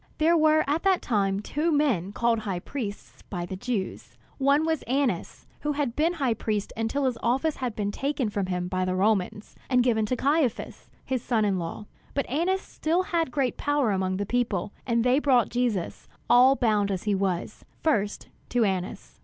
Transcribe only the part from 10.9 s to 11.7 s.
his son in